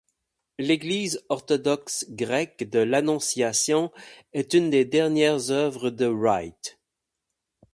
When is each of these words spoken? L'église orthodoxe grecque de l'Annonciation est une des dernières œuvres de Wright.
L'église 0.57 1.23
orthodoxe 1.29 2.05
grecque 2.09 2.67
de 2.67 2.79
l'Annonciation 2.79 3.91
est 4.33 4.55
une 4.55 4.71
des 4.71 4.83
dernières 4.83 5.51
œuvres 5.51 5.91
de 5.91 6.07
Wright. 6.07 6.79